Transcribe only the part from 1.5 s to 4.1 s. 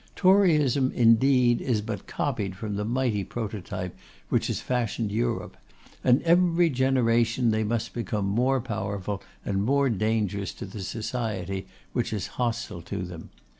is but copied from the mighty prototype